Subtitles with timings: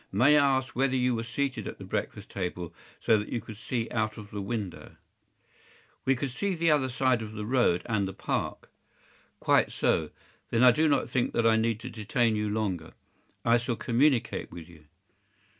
[0.11, 3.57] May I ask whether you were seated at the breakfast table so that you could
[3.57, 4.95] see out of the window?”
[6.05, 8.71] “We could see the other side of the road and the Park.”
[9.39, 10.09] “Quite so.
[10.49, 12.93] Then I do not think that I need to detain you longer.
[13.45, 14.85] I shall communicate with you.